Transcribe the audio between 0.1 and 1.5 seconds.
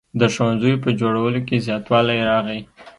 د ښوونځیو په جوړولو